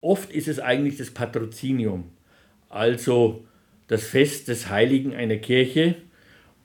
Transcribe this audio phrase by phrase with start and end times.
[0.00, 2.04] Oft ist es eigentlich das Patrozinium,
[2.68, 3.44] also
[3.86, 5.96] das Fest des Heiligen einer Kirche.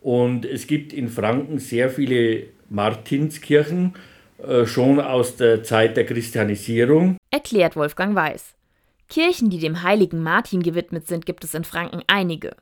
[0.02, 3.96] Und es gibt in Franken sehr viele Martinskirchen,
[4.38, 7.18] äh, schon aus der Zeit der Christianisierung.
[7.32, 8.54] Erklärt Wolfgang Weiß.
[9.10, 12.56] Kirchen, die dem heiligen Martin gewidmet sind, gibt es in Franken einige.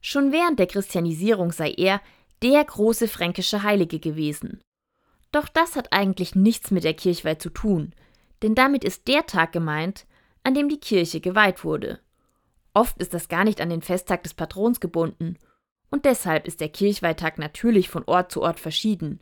[0.00, 2.00] Schon während der Christianisierung sei er
[2.42, 4.60] der große fränkische Heilige gewesen.
[5.32, 7.92] Doch das hat eigentlich nichts mit der Kirchweih zu tun,
[8.42, 10.06] denn damit ist der Tag gemeint,
[10.42, 12.00] an dem die Kirche geweiht wurde.
[12.74, 15.36] Oft ist das gar nicht an den Festtag des Patrons gebunden,
[15.90, 19.20] und deshalb ist der Kirchweihtag natürlich von Ort zu Ort verschieden.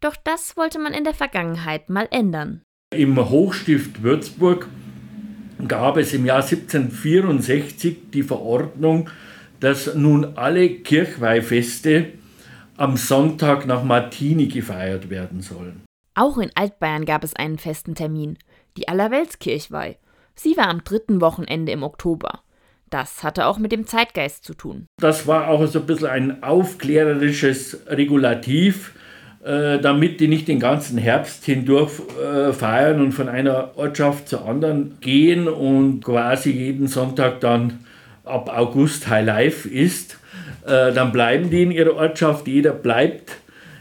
[0.00, 2.62] Doch das wollte man in der Vergangenheit mal ändern.
[2.94, 4.68] Im Hochstift Würzburg
[5.66, 9.10] gab es im Jahr 1764 die Verordnung,
[9.60, 12.12] dass nun alle Kirchweihfeste
[12.76, 15.82] am Sonntag nach Martini gefeiert werden sollen.
[16.14, 18.38] Auch in Altbayern gab es einen festen Termin,
[18.76, 19.96] die Allerweltskirchweih.
[20.38, 22.40] Sie war am dritten Wochenende im Oktober.
[22.90, 24.86] Das hatte auch mit dem Zeitgeist zu tun.
[25.00, 28.92] Das war auch so ein bisschen ein aufklärerisches Regulativ,
[29.42, 34.46] äh, damit die nicht den ganzen Herbst hindurch äh, feiern und von einer Ortschaft zur
[34.46, 37.84] anderen gehen und quasi jeden Sonntag dann
[38.24, 40.18] ab August High Life ist.
[40.64, 43.38] Äh, dann bleiben die in ihrer Ortschaft, jeder bleibt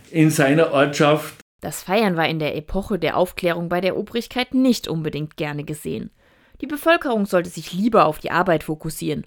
[0.10, 1.36] in seiner Ortschaft.
[1.62, 6.12] Das Feiern war in der Epoche der Aufklärung bei der Obrigkeit nicht unbedingt gerne gesehen.
[6.62, 9.26] Die Bevölkerung sollte sich lieber auf die Arbeit fokussieren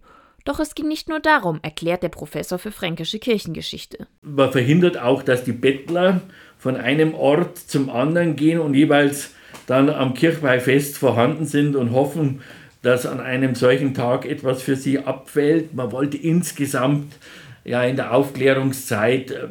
[0.48, 4.06] doch es ging nicht nur darum, erklärt der Professor für fränkische Kirchengeschichte.
[4.22, 6.22] Man verhindert auch, dass die Bettler
[6.58, 9.32] von einem Ort zum anderen gehen und jeweils
[9.66, 12.40] dann am Kirchweihfest vorhanden sind und hoffen,
[12.80, 15.74] dass an einem solchen Tag etwas für sie abfällt.
[15.74, 17.12] Man wollte insgesamt
[17.64, 19.48] ja in der Aufklärungszeit äh,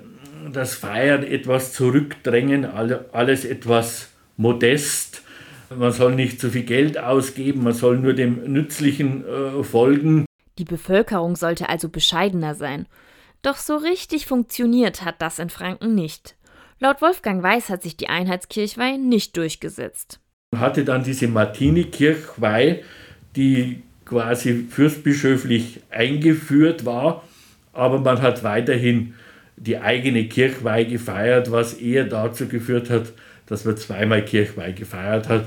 [0.51, 5.21] das Feiern etwas zurückdrängen, alles etwas modest.
[5.75, 10.25] Man soll nicht zu viel Geld ausgeben, man soll nur dem Nützlichen äh, folgen.
[10.57, 12.87] Die Bevölkerung sollte also bescheidener sein.
[13.41, 16.35] Doch so richtig funktioniert hat das in Franken nicht.
[16.79, 20.19] Laut Wolfgang Weiß hat sich die Einheitskirchweih nicht durchgesetzt.
[20.51, 22.83] Man hatte dann diese Martini-Kirchweih,
[23.35, 27.23] die quasi fürstbischöflich eingeführt war,
[27.73, 29.15] aber man hat weiterhin
[29.57, 33.11] die eigene Kirchweih gefeiert, was eher dazu geführt hat,
[33.47, 35.45] dass man zweimal Kirchweih gefeiert hat.